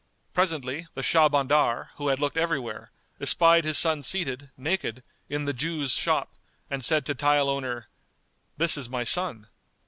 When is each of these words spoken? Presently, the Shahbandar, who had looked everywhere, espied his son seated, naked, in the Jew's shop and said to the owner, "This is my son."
Presently, 0.33 0.87
the 0.95 1.03
Shahbandar, 1.03 1.89
who 1.97 2.07
had 2.07 2.17
looked 2.17 2.35
everywhere, 2.35 2.89
espied 3.19 3.65
his 3.65 3.77
son 3.77 4.01
seated, 4.01 4.49
naked, 4.57 5.03
in 5.29 5.45
the 5.45 5.53
Jew's 5.53 5.91
shop 5.91 6.33
and 6.71 6.83
said 6.83 7.05
to 7.05 7.13
the 7.13 7.25
owner, 7.27 7.87
"This 8.57 8.77
is 8.77 8.89
my 8.89 9.03
son." 9.03 9.45